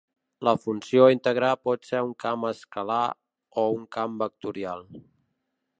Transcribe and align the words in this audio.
La 0.47 0.53
funció 0.61 1.03
a 1.07 1.11
integrar 1.15 1.51
pot 1.69 1.85
ser 1.89 2.01
un 2.07 2.15
camp 2.25 2.47
escalar 2.53 3.05
o 3.65 3.69
un 3.79 3.87
camp 3.99 4.21
vectorial. 4.25 4.85